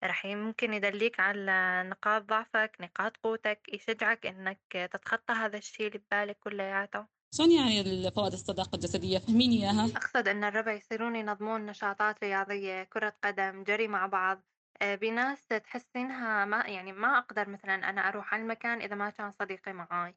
راح 0.03 0.25
ممكن 0.25 0.73
يدليك 0.73 1.19
على 1.19 1.83
نقاط 1.85 2.21
ضعفك 2.21 2.71
نقاط 2.79 3.17
قوتك 3.17 3.59
يشجعك 3.73 4.25
إنك 4.25 4.59
تتخطى 4.71 5.33
هذا 5.33 5.57
الشي 5.57 5.87
اللي 5.87 5.97
ببالك 5.97 6.37
كلياته. 6.39 7.05
شلون 7.35 7.51
يعني 7.51 8.11
فوائد 8.11 8.33
الصداقة 8.33 8.75
الجسدية؟ 8.75 9.17
فهميني 9.17 9.55
إياها. 9.55 9.85
أقصد 9.85 10.27
أن 10.27 10.43
الربع 10.43 10.71
يصيرون 10.71 11.15
ينظمون 11.15 11.65
نشاطات 11.65 12.23
رياضية 12.23 12.83
كرة 12.83 13.13
قدم 13.23 13.63
جري 13.63 13.87
مع 13.87 14.05
بعض. 14.07 14.41
آه، 14.81 14.95
بناس 14.95 15.47
تحسينها 15.47 16.45
ما 16.45 16.63
يعني 16.67 16.93
ما 16.93 17.17
أقدر 17.17 17.49
مثلا 17.49 17.89
أنا 17.89 18.07
أروح 18.07 18.33
على 18.33 18.43
المكان 18.43 18.81
إذا 18.81 18.95
ما 18.95 19.09
كان 19.09 19.31
صديقي 19.31 19.73
معاي. 19.73 20.15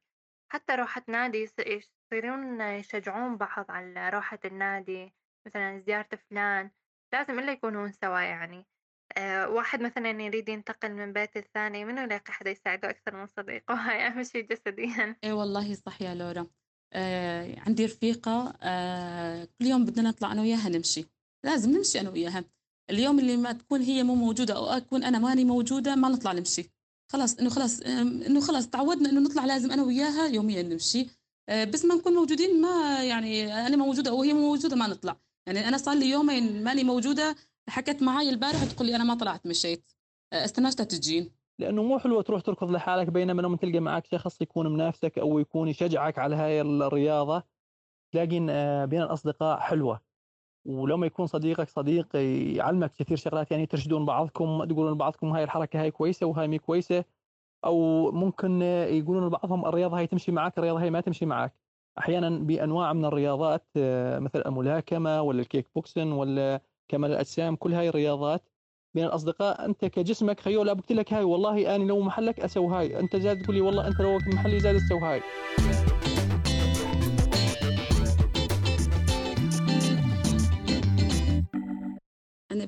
حتى 0.53 0.75
روحة 0.75 1.03
نادي 1.09 1.49
يصيرون 1.67 2.61
يشجعون 2.61 3.37
بعض 3.37 3.71
على 3.71 4.11
روحة 4.11 4.39
النادي 4.45 5.15
مثلا 5.47 5.83
زيارة 5.87 6.09
فلان 6.31 6.71
لازم 7.13 7.39
إلا 7.39 7.53
يكونون 7.53 7.93
سوا 7.93 8.21
يعني. 8.21 8.67
آه، 9.17 9.49
واحد 9.49 9.83
مثلا 9.83 10.11
يريد 10.11 10.49
ينتقل 10.49 10.93
من 10.93 11.13
بيت 11.13 11.37
الثاني 11.37 11.85
منو 11.85 12.03
يلاقي 12.03 12.33
حدا 12.33 12.51
يساعده 12.51 12.91
أكثر 12.91 13.17
من 13.17 13.27
صديقه؟ 13.27 13.75
هاي 13.75 14.07
أهم 14.07 14.23
شي 14.23 14.43
جسديا. 14.43 15.17
إيه 15.25 15.33
والله 15.33 15.75
صح 15.75 16.03
يا 16.03 16.15
لورا. 16.15 16.47
آه 16.93 17.61
عندي 17.61 17.85
رفيقة 17.85 18.55
آه 18.63 19.45
كل 19.45 19.67
يوم 19.67 19.85
بدنا 19.85 20.09
نطلع 20.09 20.33
أنا 20.33 20.43
وياها 20.43 20.69
نمشي. 20.69 21.05
لازم 21.45 21.71
نمشي 21.71 22.01
أنا 22.01 22.11
وياها. 22.11 22.45
اليوم 22.91 23.19
اللي 23.19 23.37
ما 23.37 23.53
تكون 23.53 23.81
هي 23.81 24.03
مو 24.03 24.15
موجودة 24.15 24.57
أو 24.57 24.67
أكون 24.67 25.05
أنا 25.05 25.19
ماني 25.19 25.45
موجودة 25.45 25.95
ما 25.95 26.09
نطلع 26.09 26.33
نمشي. 26.33 26.73
خلاص 27.13 27.39
إنه 27.39 27.51
خلاص 27.51 27.81
إنه 28.27 28.41
خلاص 28.41 28.69
تعودنا 28.69 29.11
إنه 29.11 29.21
نطلع 29.21 29.45
لازم 29.45 29.71
أنا 29.73 29.83
وياها 29.83 30.27
يوميا 30.27 30.63
نمشي. 30.63 31.07
آه 31.49 31.65
بس 31.65 31.85
ما 31.85 31.95
نكون 31.95 32.13
موجودين 32.13 32.61
ما 32.61 33.05
يعني 33.05 33.55
أنا 33.67 33.77
موجودة 33.77 34.11
أو 34.11 34.23
هي 34.23 34.33
مو 34.33 34.41
موجودة 34.41 34.77
ما 34.77 34.87
نطلع. 34.87 35.17
يعني 35.47 35.69
أنا 35.69 35.77
صار 35.77 35.95
لي 35.97 36.11
يومين 36.11 36.65
ماني 36.65 36.85
موجودة 36.85 37.37
حكت 37.69 38.03
معي 38.03 38.29
البارح 38.31 38.65
تقول 38.65 38.87
لي 38.87 38.97
أنا 38.97 39.05
ما 39.05 39.15
طلعت 39.15 39.47
مشيت. 39.47 39.93
آه، 40.33 40.45
استناش 40.45 40.75
تجين. 40.75 41.31
لأنه 41.59 41.83
مو 41.83 41.99
حلوة 41.99 42.23
تروح 42.23 42.41
تركض 42.41 42.71
لحالك 42.71 43.09
بينما 43.09 43.43
لما 43.43 43.57
تلقى 43.57 43.81
معك 43.81 44.07
شخص 44.07 44.41
يكون 44.41 44.73
منافسك 44.73 45.19
أو 45.19 45.39
يكون 45.39 45.69
يشجعك 45.69 46.19
على 46.19 46.37
هاي 46.37 46.61
الرياضة 46.61 47.43
تلاقي 48.13 48.47
آه، 48.51 48.85
بين 48.85 49.03
الأصدقاء 49.03 49.59
حلوة. 49.61 50.01
ولما 50.65 51.07
يكون 51.07 51.27
صديقك 51.27 51.69
صديق 51.69 52.17
يعلمك 52.57 52.93
كثير 52.93 53.17
شغلات 53.17 53.51
يعني 53.51 53.67
ترشدون 53.67 54.05
بعضكم 54.05 54.65
تقولون 54.65 54.93
لبعضكم 54.93 55.31
هاي 55.33 55.45
الحركة 55.45 55.83
هاي 55.83 55.91
كويسة 55.91 56.27
وهاي 56.27 56.49
مي 56.49 56.59
كويسة 56.59 57.05
أو 57.65 58.11
ممكن 58.13 58.63
يقولون 58.63 59.27
لبعضهم 59.27 59.67
الرياضة 59.67 59.99
هاي 59.99 60.07
تمشي 60.07 60.33
معك 60.33 60.59
الرياضة 60.59 60.83
هاي 60.83 60.91
ما 60.91 61.01
تمشي 61.01 61.27
معك 61.27 61.53
أحيانا 61.99 62.31
بأنواع 62.31 62.93
من 62.93 63.05
الرياضات 63.05 63.67
مثل 64.23 64.43
الملاكمة 64.47 65.23
ولا 65.23 65.41
الكيك 65.41 65.67
بوكسن 65.75 66.13
ولا 66.13 66.61
كمال 66.89 67.11
الأجسام 67.11 67.57
كل 67.57 67.75
هاي 67.75 67.89
الرياضات. 67.89 68.43
بين 68.95 69.05
الأصدقاء 69.05 69.65
أنت 69.65 69.85
كجسمك 69.85 70.41
خيول 70.41 70.71
قلت 70.71 70.93
لك 70.93 71.13
هاي 71.13 71.25
والله 71.25 71.77
أنا 71.77 71.85
لو 71.85 72.01
محلك 72.01 72.41
أسوي 72.41 72.75
هاي 72.75 73.01
أنت 73.01 73.17
زاد 73.17 73.43
تقول 73.43 73.57
لي 73.57 73.61
والله 73.61 73.89
أنت 73.89 74.01
لو 74.01 74.19
محلي 74.19 74.61
زاد 74.61 74.77
تسوي 74.77 75.01
هاي. 75.01 75.23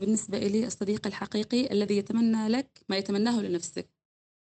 بالنسبة 0.04 0.38
إلي 0.38 0.66
الصديق 0.66 1.06
الحقيقي 1.06 1.73
الذي 1.73 1.96
يتمنى 1.96 2.49
لك 2.49 2.68
ما 2.88 2.96
يتمناه 2.96 3.42
لنفسك. 3.42 3.88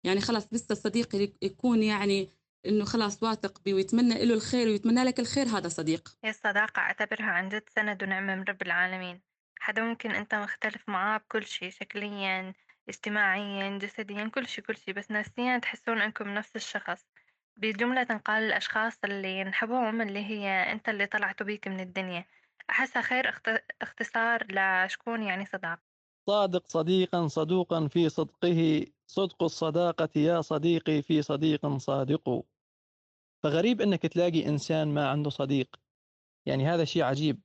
يعني 0.04 0.20
خلاص 0.20 0.48
بس 0.48 0.70
الصديق 0.70 1.32
يكون 1.42 1.82
يعني 1.82 2.28
إنه 2.66 2.84
خلاص 2.84 3.22
واثق 3.22 3.62
بي 3.64 3.74
ويتمنى 3.74 4.24
له 4.24 4.34
الخير 4.34 4.68
ويتمنى 4.68 5.04
لك 5.04 5.20
الخير 5.20 5.46
هذا 5.46 5.68
صديق. 5.68 6.16
هي 6.24 6.30
الصداقة 6.30 6.80
أعتبرها 6.80 7.26
عن 7.26 7.48
جد 7.48 7.62
سند 7.68 8.02
ونعمة 8.02 8.34
من 8.34 8.42
رب 8.42 8.62
العالمين. 8.62 9.22
حدا 9.60 9.82
ممكن 9.82 10.10
أنت 10.10 10.34
مختلف 10.34 10.88
معاه 10.88 11.18
بكل 11.18 11.46
شي 11.46 11.70
شكليا 11.70 12.54
اجتماعيا 12.88 13.78
جسديا 13.78 14.30
كل 14.34 14.48
شي 14.48 14.62
كل 14.62 14.76
شي 14.76 14.92
بس 14.92 15.10
نفسيا 15.10 15.58
تحسون 15.58 16.00
أنكم 16.00 16.28
نفس 16.28 16.56
الشخص. 16.56 17.06
بجملة 17.56 18.02
تنقال 18.02 18.42
الأشخاص 18.42 18.98
اللي 19.04 19.44
نحبهم 19.44 20.02
اللي 20.02 20.24
هي 20.24 20.72
أنت 20.72 20.88
اللي 20.88 21.06
طلعتوا 21.06 21.46
بيك 21.46 21.68
من 21.68 21.80
الدنيا. 21.80 22.24
أحسها 22.70 23.02
خير 23.02 23.32
اختصار 23.82 24.46
لشكون 24.50 25.22
يعني 25.22 25.46
صداقة؟ 25.46 25.82
صادق 26.26 26.68
صديقا 26.68 27.28
صدوقا 27.28 27.88
في 27.88 28.08
صدقه 28.08 28.86
صدق 29.06 29.42
الصداقة 29.42 30.08
يا 30.16 30.40
صديقي 30.40 31.02
في 31.02 31.22
صديق 31.22 31.76
صادق. 31.76 32.44
فغريب 33.42 33.80
إنك 33.80 34.02
تلاقي 34.02 34.46
إنسان 34.48 34.94
ما 34.94 35.08
عنده 35.08 35.30
صديق. 35.30 35.76
يعني 36.46 36.66
هذا 36.66 36.84
شيء 36.84 37.02
عجيب. 37.02 37.40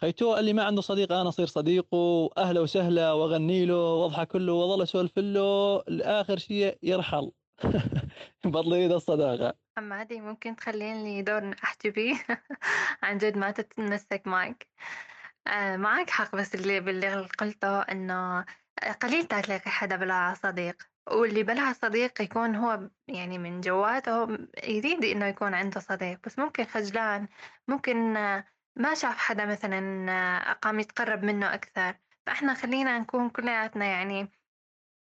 خيتو 0.00 0.36
اللي 0.36 0.52
ما 0.52 0.64
عنده 0.64 0.82
صديق 0.82 1.12
أنا 1.12 1.28
أصير 1.28 1.46
صديقه 1.46 2.30
أهلا 2.38 2.60
وسهلا 2.60 3.12
وأغني 3.12 3.66
له 3.66 3.94
وأضحك 3.94 4.36
له 4.36 4.52
وأظل 4.52 4.82
أسولف 4.82 5.18
له 5.18 5.82
لاخر 5.88 6.38
شيء 6.38 6.78
يرحل. 6.82 7.32
بطل 8.44 8.92
الصداقة. 8.92 9.54
أما 9.78 10.00
هذه 10.02 10.20
ممكن 10.20 10.56
تخليني 10.56 11.22
دور 11.22 11.54
أحكي 11.64 11.90
بيه 11.90 12.14
عن 13.02 13.18
جد 13.18 13.38
ما 13.38 13.50
تتمسك 13.50 14.22
معك. 14.26 14.66
آه 15.46 15.76
معك 15.76 16.10
حق 16.10 16.36
بس 16.36 16.54
اللي 16.54 16.80
باللي 16.80 17.26
قلته 17.38 17.80
إنه 17.82 18.44
قليل 19.02 19.26
تلاقي 19.26 19.70
حدا 19.70 19.96
بلا 19.96 20.34
صديق. 20.34 20.82
واللي 21.10 21.42
بلا 21.42 21.72
صديق 21.72 22.22
يكون 22.22 22.56
هو 22.56 22.90
يعني 23.08 23.38
من 23.38 23.60
جواته 23.60 24.22
يريد 24.64 25.04
إنه 25.04 25.26
يكون 25.26 25.54
عنده 25.54 25.80
صديق. 25.80 26.20
بس 26.26 26.38
ممكن 26.38 26.64
خجلان 26.64 27.28
ممكن 27.68 28.12
ما 28.76 28.94
شاف 28.94 29.16
حدا 29.18 29.46
مثلا 29.46 30.54
قام 30.62 30.80
يتقرب 30.80 31.22
منه 31.24 31.54
أكثر. 31.54 31.96
فإحنا 32.26 32.54
خلينا 32.54 32.98
نكون 32.98 33.30
كلياتنا 33.30 33.84
يعني 33.86 34.39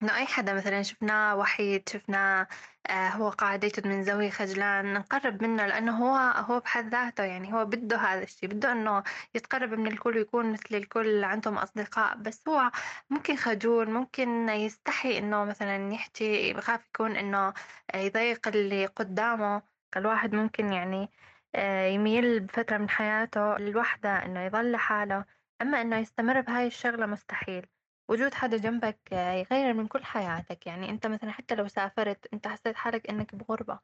إنه 0.03 0.17
أي 0.17 0.27
حدا 0.27 0.55
مثلا 0.55 0.83
شفناه 0.83 1.37
وحيد 1.37 1.89
شفناه 1.89 2.47
آه 2.87 3.09
هو 3.09 3.29
قاعد 3.31 3.65
يجد 3.65 3.87
من 3.87 4.03
زاوية 4.05 4.31
خجلان 4.31 4.95
نقرب 4.95 5.43
منه 5.43 5.67
لأنه 5.67 5.97
هو 6.05 6.17
هو 6.45 6.61
بحد 6.61 6.89
ذاته 6.91 7.25
يعني 7.25 7.53
هو 7.55 7.65
بده 7.65 7.97
هذا 7.97 8.23
الشيء 8.23 8.49
بده 8.49 8.73
إنه 8.73 9.03
يتقرب 9.35 9.73
من 9.75 9.87
الكل 9.87 10.17
ويكون 10.17 10.53
مثل 10.53 10.75
الكل 10.75 11.25
عندهم 11.25 11.59
أصدقاء 11.59 12.17
بس 12.17 12.49
هو 12.49 12.71
ممكن 13.11 13.37
خجول 13.37 13.91
ممكن 13.91 14.49
يستحي 14.49 15.19
إنه 15.19 15.45
مثلا 15.45 15.93
يحكي 15.93 16.53
بخاف 16.53 16.87
يكون 16.87 17.17
إنه 17.17 17.55
يضايق 17.95 18.49
اللي 18.49 18.87
قدامه. 18.87 19.63
الواحد 19.97 20.35
ممكن 20.35 20.73
يعني 20.73 21.11
آه، 21.55 21.87
يميل 21.87 22.41
بفترة 22.41 22.79
من 22.79 22.89
حياته 22.91 23.57
للوحدة 23.59 24.25
إنه 24.25 24.41
يظل 24.47 24.73
لحاله 24.73 25.25
أما 25.63 25.81
إنه 25.83 25.97
يستمر 25.99 26.41
بهاي 26.41 26.67
الشغلة 26.67 27.07
مستحيل. 27.07 27.67
وجود 28.11 28.35
حدا 28.35 28.57
جنبك 28.57 28.99
آه، 29.13 29.33
يغير 29.33 29.75
من 29.75 29.87
كل 29.87 30.05
حياتك. 30.05 30.67
يعني 30.67 30.91
أنت 30.91 31.07
مثلا 31.07 31.31
حتى 31.31 31.55
لو 31.55 31.69
سافرت 31.69 32.27
أنت 32.35 32.49
حسيت 32.49 32.77
حالك 32.77 33.11
إنك 33.11 33.35
بغربة 33.35 33.79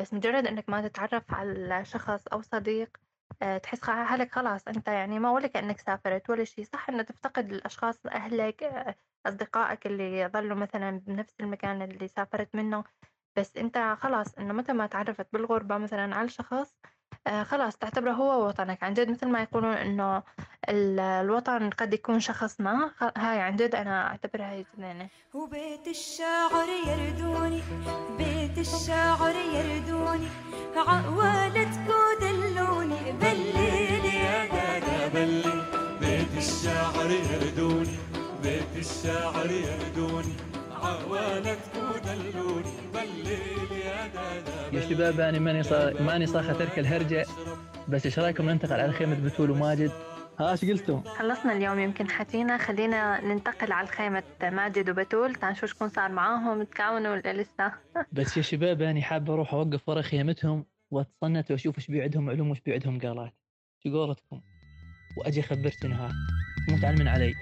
بس 0.00 0.14
مجرد 0.14 0.46
إنك 0.46 0.68
ما 0.68 0.88
تتعرف 0.88 1.34
على 1.34 1.84
شخص 1.84 2.26
أو 2.28 2.42
صديق 2.42 2.96
آه، 3.42 3.58
تحس 3.58 3.84
حالك 3.90 4.32
خلاص 4.32 4.68
أنت 4.68 4.88
يعني 4.88 5.18
ما 5.18 5.30
ولا 5.30 5.46
كأنك 5.46 5.78
سافرت 5.80 6.30
ولا 6.30 6.44
شيء. 6.44 6.64
صح 6.64 6.88
إنه 6.88 7.02
تفتقد 7.02 7.52
الأشخاص 7.52 8.06
أهلك 8.06 8.70
أصدقائك 9.26 9.86
اللي 9.86 10.28
ظلوا 10.28 10.56
مثلا 10.56 10.90
بنفس 11.06 11.34
المكان 11.40 11.82
اللي 11.82 12.08
سافرت 12.08 12.54
منه. 12.54 12.84
بس 13.36 13.56
أنت 13.56 13.96
خلاص 13.98 14.34
إنه 14.38 14.54
متى 14.54 14.72
ما 14.72 14.86
تعرفت 14.86 15.26
بالغربة 15.32 15.78
مثلا 15.78 16.14
على 16.16 16.28
شخص 16.28 16.76
آه، 17.26 17.42
خلاص 17.42 17.76
تعتبره 17.76 18.10
هو 18.12 18.46
وطنك. 18.48 18.82
عن 18.82 18.94
جد 18.94 19.10
مثل 19.10 19.28
ما 19.28 19.42
يقولون 19.42 19.72
إنه 19.74 20.22
الوطن 20.68 21.70
قد 21.70 21.94
يكون 21.94 22.20
شخص 22.20 22.60
ما 22.60 22.90
هاي 23.16 23.40
عن 23.40 23.56
جد 23.56 23.74
أنا 23.74 24.06
أعتبرها 24.06 24.50
هي 24.52 24.64
جنينة 24.78 25.08
وبيت 25.34 25.86
الشاعر 25.88 26.68
يردوني 26.86 27.62
بيت 28.18 28.58
الشاعر 28.58 29.34
يردوني 29.54 30.28
عقوالتك 30.76 31.80
ودلوني 31.88 33.12
بالليل 33.20 34.04
يا 34.04 34.46
دادا 34.46 35.08
بالليل 35.14 35.62
بيت 36.00 36.36
الشاعر 36.36 37.10
يردوني 37.10 37.96
بيت 38.42 38.76
الشاعر 38.76 39.50
يردوني 39.50 40.34
عوالتك 40.82 41.58
ودلوني 41.76 42.72
بالليل 42.94 43.72
يا 43.86 44.06
دادا 44.06 44.76
يا 44.76 44.80
شباب 44.88 45.20
أنا 45.20 45.38
ماني 45.38 45.62
صا... 45.62 45.92
ماني 46.02 46.26
صاخ 46.26 46.50
اترك 46.50 46.78
الهرجة 46.78 47.24
بس 47.88 48.06
إيش 48.06 48.18
رأيكم 48.18 48.50
ننتقل 48.50 48.80
على 48.80 48.92
خيمه 48.92 49.16
بتول 49.24 49.50
وماجد؟ 49.50 49.90
ها 50.40 50.50
إيش 50.50 50.64
قلتم؟ 50.64 51.02
خلصنا 51.02 51.52
اليوم. 51.52 51.78
يمكن 51.78 52.10
حكينا 52.10 52.58
خلينا 52.58 53.24
ننتقل 53.24 53.72
على 53.72 53.86
خيمة 53.86 54.22
ماجد 54.42 54.90
وبتول. 54.90 55.34
تعال 55.34 55.52
نشوف 55.52 55.70
شكون 55.70 55.88
صار 55.88 56.12
معاهم 56.12 56.62
تكاونوا 56.62 57.12
ولا 57.12 57.32
لسه؟ 57.42 57.72
بس 58.12 58.36
يا 58.36 58.42
شباب 58.42 58.82
أنا 58.82 59.00
حاب 59.00 59.30
أروح 59.30 59.54
أوقف 59.54 59.88
ورا 59.88 60.02
خيمتهم 60.02 60.64
واتصنت 60.90 61.50
وأشوف 61.50 61.78
إيش 61.78 61.86
بيعدهم 61.86 62.30
علوم 62.30 62.48
وإيش 62.48 62.60
بيعدهم 62.60 63.00
قالات. 63.00 63.32
شو 63.84 63.90
قولتكم؟ 63.90 64.40
وأجي 65.16 65.40
أخبركم 65.40 65.92
ها 65.92 66.12
متعلمين 66.68 67.08
علي. 67.08 67.34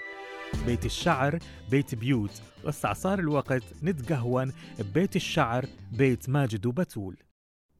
بيت 0.66 0.84
الشعر 0.86 1.38
بيت 1.70 1.94
بيوت. 1.94 2.42
بس 2.64 2.86
صار 2.86 3.18
الوقت 3.18 3.62
نتقهون. 3.82 4.52
ببيت 4.78 5.16
الشعر 5.16 5.64
بيت 5.92 6.28
ماجد 6.28 6.66
وبتول. 6.66 7.16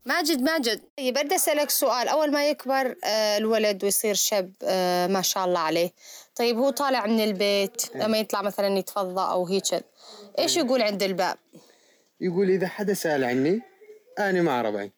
ماجد 0.04 0.42
ماجد. 0.42 0.80
طيب 0.98 1.18
بدي 1.18 1.34
أسألك 1.34 1.70
سؤال. 1.70 2.08
أول 2.08 2.32
ما 2.32 2.48
يكبر 2.48 2.96
آه، 3.04 3.38
الولد 3.38 3.84
ويصير 3.84 4.14
شاب 4.14 4.52
آه، 4.62 5.06
ما 5.06 5.22
شاء 5.22 5.44
الله 5.44 5.60
عليه. 5.60 5.90
طيب 6.36 6.58
هو 6.58 6.70
طالع 6.70 7.06
من 7.06 7.24
البيت 7.24 7.96
لما 7.96 8.18
يطلع 8.18 8.42
مثلا 8.42 8.78
يتفضى 8.78 9.32
أو 9.32 9.46
هيك. 9.46 9.84
إيش 10.38 10.56
يقول 10.56 10.82
عند 10.82 11.02
الباب؟ 11.02 11.36
يقول 12.20 12.50
إذا 12.50 12.68
حدا 12.68 12.94
سأل 12.94 13.24
عني 13.24 13.60
أنا 14.18 14.42
مع 14.42 14.62
ربعي 14.62 14.92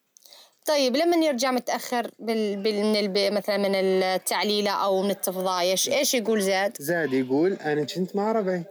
طيب 0.66 0.97
لما 0.97 1.16
يرجع 1.16 1.50
متأخر 1.50 2.11
بال... 2.18 2.62
بال... 2.62 2.82
من 2.85 2.97
الب... 2.97 3.18
مثلا 3.18 3.56
من 3.56 3.75
التعليلة 3.75 4.71
أو 4.71 5.02
من 5.02 5.11
التفضايش 5.11 5.88
إيش 5.88 6.14
يقول 6.14 6.42
زاد؟ 6.42 6.76
زاد 6.80 7.12
يقول 7.12 7.52
أنا 7.52 7.85
كنت 7.85 8.16
مع 8.16 8.32
ربعي 8.32 8.64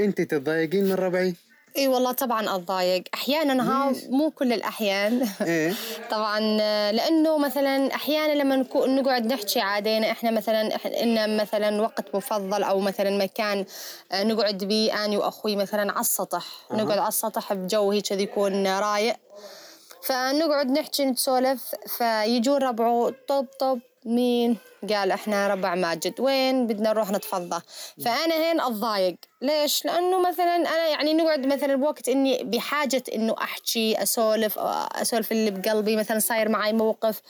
أنت 0.00 0.20
تتضايقين 0.20 0.84
من 0.84 0.92
ربعي؟ 0.92 1.34
إي 1.76 1.88
والله 1.88 2.12
طبعا 2.12 2.56
أتضايق. 2.56 3.02
أحيانا 3.14 3.62
ها؟ 3.62 3.92
مو 4.08 4.30
كل 4.30 4.52
الأحيان. 4.52 5.28
إيه. 5.46 5.74
طبعا 6.10 6.40
لأنه 6.92 7.38
مثلا 7.38 7.94
أحيانا 7.94 8.32
لما 8.32 8.56
نقعد 8.74 9.26
نحكي 9.26 9.60
عادينا 9.60 10.10
إحنا 10.10 10.30
مثلا 10.30 10.76
إحنا 10.76 11.02
إن 11.02 11.36
مثلا 11.36 11.82
وقت 11.82 12.14
مفضل 12.14 12.62
أو 12.62 12.80
مثلا 12.80 13.18
مكان 13.24 13.64
آه، 14.12 14.24
نقعد 14.24 14.64
بيه 14.64 15.04
اني 15.04 15.16
وأخوي 15.16 15.56
مثلا 15.56 15.92
على 15.92 16.00
السطح. 16.00 16.46
أها. 16.70 16.76
نقعد 16.76 16.98
على 16.98 17.08
السطح 17.08 17.52
بجو 17.52 17.90
هيك 17.92 18.10
يكون 18.10 18.66
رايق. 18.66 19.16
فنقعد 20.02 20.70
نحكي 20.70 21.04
نتسولف 21.04 21.74
فيجون 21.86 22.62
ربعه 22.62 23.12
طب 23.28 23.46
طب 23.60 23.80
مين؟ 24.06 24.56
قال 24.90 25.12
إحنا 25.12 25.48
ربع 25.48 25.74
ماجد. 25.74 26.20
وين 26.20 26.66
بدنا 26.66 26.90
نروح 26.90 27.10
نتفضى 27.10 27.60
فأنا 28.04 28.34
هين 28.34 28.60
أتضايق. 28.60 29.16
ليش؟ 29.42 29.84
لأنه 29.84 30.28
مثلا 30.28 30.56
أنا 30.56 30.88
يعني 30.88 31.14
نقعد 31.14 31.46
مثلا 31.46 31.76
بوقت 31.76 32.08
إني 32.08 32.44
بحاجة 32.44 33.02
إنه 33.14 33.34
أحكي 33.42 34.02
أسولف 34.02 34.58
أسولف 34.58 35.32
اللي 35.32 35.50
بقلبي 35.50 35.96
مثلا 35.96 36.18
صاير 36.18 36.48
معي 36.48 36.72
موقف. 36.72 37.22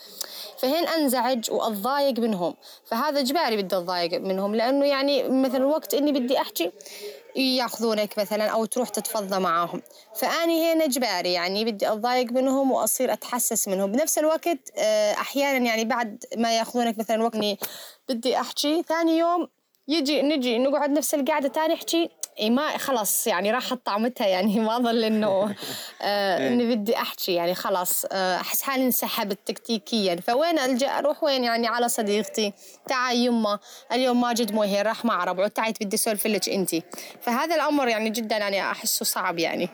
فهين 0.57 0.87
أنزعج 0.87 1.51
وأتضايق 1.51 2.19
منهم. 2.19 2.55
فهذا 2.85 3.19
إجباري 3.19 3.57
بدي 3.57 3.75
أتضايق 3.77 4.21
منهم. 4.21 4.55
لأنه 4.55 4.85
يعني 4.85 5.23
مثلا 5.23 5.65
وقت 5.65 5.93
إني 5.93 6.11
بدي 6.11 6.41
أحكي 6.41 6.71
ياخذونك 7.35 8.19
مثلا 8.19 8.47
أو 8.47 8.65
تروح 8.65 8.89
تتفضى 8.89 9.39
معاهم. 9.39 9.81
فأني 10.15 10.73
هنا 10.73 10.85
إجباري 10.85 11.33
يعني 11.33 11.65
بدي 11.65 11.91
أتضايق 11.91 12.31
منهم 12.31 12.71
وأصير 12.71 13.13
أتحسس 13.13 13.67
منهم. 13.67 13.91
بنفس 13.91 14.17
الوقت 14.17 14.71
آه، 14.77 15.11
أحيانا 15.11 15.65
يعني 15.65 15.85
بعد 15.85 16.25
ما 16.37 16.57
ياخذونك 16.57 16.99
مثلا 16.99 17.23
وقت 17.23 17.35
إني 17.35 17.59
بدي 18.09 18.39
أحكي 18.39 18.83
ثاني 18.83 19.17
يوم 19.17 19.47
يجي 19.87 20.21
نجي 20.21 20.57
نقعد 20.57 20.89
نفس 20.89 21.13
القعدة 21.13 21.49
ثاني 21.49 21.73
احكي 21.73 22.09
إيه 22.39 22.49
ما 22.49 22.77
خلاص 22.77 23.27
يعني 23.27 23.51
راحت 23.51 23.77
طعمتها 23.85 24.27
يعني 24.27 24.59
ما 24.67 24.77
ظل 24.77 25.03
إنه 25.03 25.55
آه 26.01 26.47
إني 26.47 26.75
بدي 26.75 26.97
أحكي 26.97 27.33
يعني 27.33 27.55
خلاص 27.55 28.05
آه، 28.11 28.35
أحس 28.35 28.61
حالي 28.61 28.85
انسحبت 28.85 29.37
تكتيكيا. 29.45 30.15
فوين 30.15 30.59
ألجأ؟ 30.59 30.87
أروح 30.87 31.23
وين 31.23 31.43
يعني 31.43 31.67
على 31.67 31.89
صديقتي؟ 31.89 32.53
تعي 32.87 33.17
يمه 33.17 33.59
اليوم 33.91 34.21
ماجد 34.21 34.51
مو 34.51 34.63
هي 34.63 34.81
راح 34.81 35.05
مع 35.05 35.23
ربعه 35.23 35.47
تعي 35.47 35.73
بدي 35.81 35.95
أسولف 35.95 36.27
لك 36.27 36.49
انت. 36.49 36.75
فهذا 37.21 37.55
الأمر 37.55 37.87
يعني 37.87 38.09
جدا 38.09 38.37
يعني 38.37 38.71
أحسه 38.71 39.05
صعب 39.05 39.39
يعني. 39.39 39.69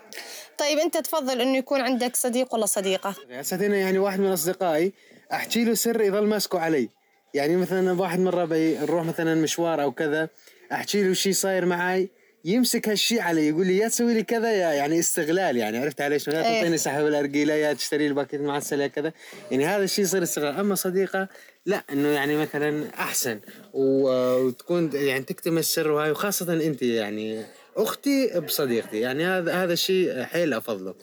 طيب 0.57 0.77
أنت 0.79 0.97
تفضل 0.97 1.41
إنه 1.41 1.57
يكون 1.57 1.81
عندك 1.81 2.15
صديق 2.15 2.55
ولا 2.55 2.65
صديقة؟ 2.65 3.15
هسه 3.31 3.63
يعني 3.63 3.99
واحد 3.99 4.19
من 4.19 4.31
أصدقائي 4.31 4.93
أحكي 5.33 5.63
له 5.63 5.73
سر 5.73 6.01
يظل 6.01 6.27
ماسكه 6.27 6.59
علي. 6.59 6.89
يعني 7.33 7.55
مثلا 7.55 8.01
واحد 8.01 8.19
من 8.19 8.27
ربعي 8.27 8.77
نروح 8.77 9.05
مثلا 9.05 9.35
مشوار 9.35 9.83
أو 9.83 9.91
كذا 9.91 10.29
أحكي 10.71 11.03
له 11.03 11.13
شيء 11.13 11.33
صاير 11.33 11.65
معي 11.65 12.09
يمسك 12.45 12.89
هالشيء 12.89 13.21
علي 13.21 13.47
يقول 13.47 13.67
لي 13.67 13.77
يا 13.77 13.87
تسوي 13.87 14.13
لي 14.13 14.23
كذا 14.23 14.51
يا 14.51 14.73
يعني 14.73 14.99
استغلال 14.99 15.57
يعني. 15.57 15.77
عرفت 15.77 16.01
علي 16.01 16.19
شلون؟ 16.19 16.37
يا 16.37 16.43
إيه. 16.45 16.59
تعطيني 16.59 16.77
سحب 16.77 17.05
الارجيله 17.05 17.53
يا 17.53 17.73
تشتري 17.73 18.07
لي 18.07 18.13
باكيت 18.13 18.41
معسل 18.41 18.81
يا 18.81 18.87
كذا. 18.87 19.13
يعني 19.51 19.65
هذا 19.65 19.83
الشيء 19.83 20.05
يصير 20.05 20.23
استغلال. 20.23 20.59
أما 20.59 20.75
صديقة 20.75 21.27
لا 21.65 21.83
إنه 21.91 22.07
يعني 22.07 22.37
مثلا 22.37 22.89
أحسن. 22.99 23.39
وتكون 23.73 24.89
يعني 24.93 25.23
تكتم 25.23 25.57
السر 25.57 25.91
وهاي 25.91 26.11
وخاصة 26.11 26.53
أنت 26.53 26.81
يعني. 26.81 27.43
أختي 27.77 28.39
بصديقتي. 28.39 28.99
يعني 28.99 29.25
هذا 29.25 29.53
هذا 29.53 29.73
الشيء 29.73 30.23
حيل 30.23 30.53
أفضله. 30.53 30.95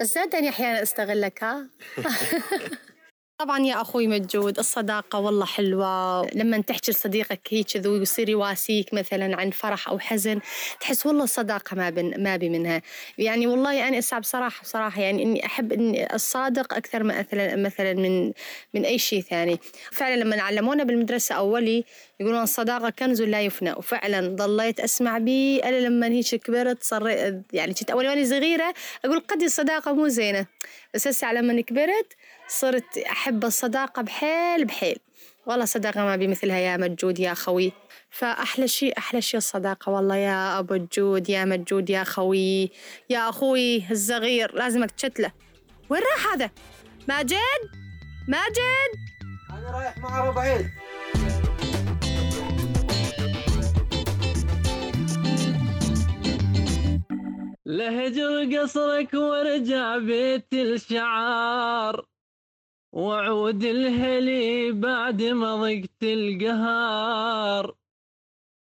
بس 0.00 0.14
زادني 0.14 0.48
أحيانا 0.48 0.82
أستغلك 0.82 1.44
ها؟ 1.44 1.66
طبعا 3.38 3.58
يا 3.58 3.80
أخوي 3.80 4.06
مجود 4.06 4.58
الصداقة 4.58 5.18
والله 5.18 5.46
حلوة. 5.46 6.26
لما 6.34 6.60
تحكي 6.60 6.90
لصديقك 6.92 7.40
هيك 7.50 7.66
كذا 7.66 7.90
ويصير 7.90 8.28
يواسيك 8.28 8.94
مثلا 8.94 9.36
عن 9.40 9.50
فرح 9.50 9.88
أو 9.88 9.98
حزن 9.98 10.40
تحس 10.80 11.06
والله 11.06 11.24
الصداقة 11.24 11.76
ما 11.76 11.90
بن 11.90 12.22
ما 12.22 12.36
بي 12.36 12.48
منها. 12.48 12.82
يعني 13.18 13.46
والله 13.46 13.88
أنا 13.88 13.98
اسعى 13.98 14.20
بصراحة 14.20 14.62
بصراحة 14.62 15.02
يعني 15.02 15.22
إني 15.22 15.46
أحب 15.46 15.72
إني 15.72 16.14
الصادق 16.14 16.74
أكثر 16.74 17.02
ما 17.02 17.18
مثلا 17.20 17.56
مثلا 17.56 17.92
من 17.94 18.32
من 18.74 18.84
أي 18.84 18.98
شيء 18.98 19.20
ثاني. 19.22 19.58
فعلا 19.92 20.16
لما 20.20 20.42
علمونا 20.42 20.84
بالمدرسة 20.84 21.34
أولي 21.34 21.84
يقولون 22.20 22.42
الصداقة 22.42 22.90
كنز 22.90 23.22
لا 23.22 23.42
يفنى. 23.42 23.72
وفعلا 23.72 24.36
ضليت 24.36 24.80
أسمع 24.80 25.18
بيه 25.18 25.64
أنا 25.64 25.76
لما 25.76 26.06
هيك 26.06 26.34
كبرت 26.34 26.82
صار 26.82 27.08
يعني 27.52 27.74
كنت 27.74 27.90
أول 27.90 28.06
وأنا 28.06 28.24
صغيرة 28.24 28.74
أقول 29.04 29.20
قد 29.20 29.42
الصداقة 29.42 29.92
مو 29.92 30.08
زينة. 30.08 30.46
بس 30.94 31.08
هسه 31.08 31.32
لما 31.32 31.60
كبرت 31.60 32.12
صرت 32.48 32.98
أحب 32.98 33.44
الصداقة 33.44 34.02
بحيل 34.02 34.64
بحيل. 34.64 34.96
والله 35.46 35.64
صداقة 35.64 36.00
ما 36.04 36.16
بي 36.16 36.26
مثلها 36.26 36.58
يا 36.58 36.76
مجود 36.76 37.18
يا 37.18 37.34
خوي. 37.34 37.72
فأحلى 38.10 38.68
شيء 38.68 38.98
أحلى 38.98 39.20
شيء 39.20 39.38
الصداقة 39.38 39.92
والله 39.92 40.16
يا 40.16 40.58
أبو 40.58 40.74
الجود 40.74 41.28
يا 41.28 41.44
مجود 41.44 41.90
يا 41.90 42.04
خوي. 42.04 42.70
يا 43.10 43.28
أخوي 43.28 43.90
الصغير 43.90 44.54
لازمك 44.54 44.90
تشتله 44.90 45.32
وين 45.90 46.02
راح 46.02 46.32
هذا؟ 46.32 46.50
ماجد؟ 47.08 47.38
ماجد؟ 48.28 48.90
أنا 49.50 49.70
رايح 49.70 49.98
مع 49.98 50.28
ربعي 50.28 50.64
لهجر 57.66 58.58
قصرك 58.58 59.14
وارجع 59.14 59.98
بيت 59.98 60.52
الشعار 60.52 62.06
وعود 62.92 63.64
الهلي 63.64 64.72
بعد 64.72 65.22
ما 65.22 65.56
ضقت 65.56 66.02
القهار. 66.02 67.76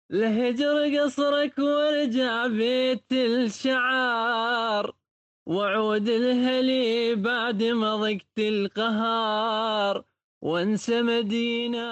لهجر 0.09 0.99
قصرك 0.99 1.57
وارجع 1.59 2.47
بيت 2.47 3.11
الشعار 3.11 4.95
وعود 5.45 6.09
الهلي 6.09 7.15
بعد 7.15 7.63
ما 7.63 7.95
ضقت 7.95 8.39
القهار. 8.39 10.03
وانسى 10.41 11.01
مدينة. 11.01 11.87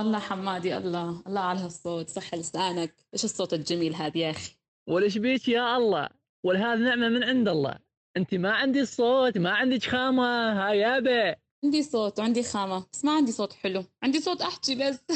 الله 0.00 0.18
حمادي 0.18 0.76
الله 0.76 1.22
الله 1.26 1.40
على 1.40 1.60
هالصوت. 1.60 2.08
صح 2.08 2.34
لسانك. 2.34 2.94
إيش 3.14 3.24
الصوت 3.24 3.54
الجميل 3.54 3.94
هذا 3.94 4.18
يا 4.18 4.30
أخي؟ 4.30 4.52
وليش 4.86 5.18
بيك 5.18 5.48
يا 5.48 5.76
الله؟ 5.76 6.21
ولهذا 6.44 6.76
نعمة 6.76 7.08
من 7.08 7.24
عند 7.24 7.48
الله. 7.48 7.78
أنت 8.16 8.34
ما 8.34 8.52
عندي 8.52 8.80
الصوت 8.80 9.38
ما 9.38 9.50
عندك 9.50 9.82
خامة 9.82 10.52
ها 10.52 10.72
يابا 10.72 11.36
عندي 11.64 11.82
صوت 11.82 12.18
وعندي 12.18 12.42
خامة 12.42 12.86
بس 12.92 13.04
ما 13.04 13.12
عندي 13.12 13.32
صوت 13.32 13.52
حلو. 13.52 13.84
عندي 14.02 14.20
صوت 14.20 14.42
أحكي 14.42 14.74
بس. 14.74 14.98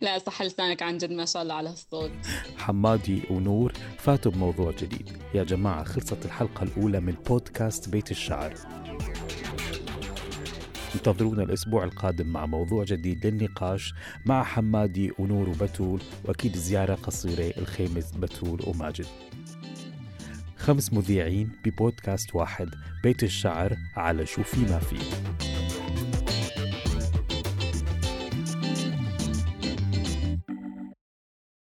لا 0.00 0.18
صح 0.18 0.42
لسانك 0.42 0.82
عن 0.82 0.98
جد 0.98 1.12
ما 1.12 1.24
شاء 1.24 1.42
الله 1.42 1.54
على 1.54 1.68
هالصوت 1.68 2.10
حمادي 2.56 3.22
ونور 3.30 3.72
فاتوا 3.98 4.32
بموضوع 4.32 4.70
جديد. 4.70 5.10
يا 5.34 5.44
جماعة 5.44 5.84
خلصت 5.84 6.24
الحلقة 6.24 6.62
الأولى 6.62 7.00
من 7.00 7.12
بودكاست 7.12 7.88
بيت 7.88 8.10
الشعر. 8.10 8.54
انتظرونا 10.94 11.42
الأسبوع 11.42 11.84
القادم 11.84 12.26
مع 12.26 12.46
موضوع 12.46 12.84
جديد 12.84 13.26
للنقاش 13.26 13.94
مع 14.26 14.42
حمادي 14.44 15.12
ونور 15.18 15.48
وبتول 15.48 16.00
وأكيد 16.24 16.56
زيارة 16.56 16.94
قصيرة 16.94 17.54
الخيمة 17.58 18.04
بتول 18.18 18.60
وماجد. 18.66 19.06
خمس 20.56 20.92
مذيعين 20.92 21.50
ببودكاست 21.64 22.34
واحد 22.34 22.68
بيت 23.02 23.22
الشعر 23.22 23.76
على 23.96 24.26
شو 24.26 24.42
في 24.42 24.60
ما 24.60 24.78
فيه 24.78 25.49